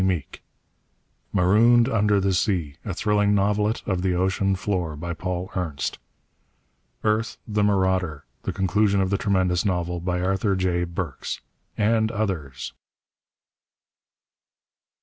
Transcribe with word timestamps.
Meek 0.03 0.41
MAROONED 1.31 1.87
UNDER 1.87 2.19
THE 2.19 2.33
SEA 2.33 2.75
A 2.83 2.91
Thrilling 2.91 3.35
Novelet 3.35 3.83
of 3.87 4.01
the 4.01 4.15
Ocean 4.15 4.55
Floor 4.55 4.95
By 4.95 5.13
Paul 5.13 5.51
Ernst 5.55 5.99
EARTH, 7.03 7.37
THE 7.47 7.61
MARAUDER 7.63 8.23
The 8.41 8.51
Conclusion 8.51 8.99
of 8.99 9.11
the 9.11 9.19
Tremendous 9.19 9.63
Novel 9.63 9.99
By 9.99 10.21
Arthur 10.21 10.55
J. 10.55 10.85
Burks 10.85 11.41
_AND 11.77 12.09
OTHERS! 12.09 12.73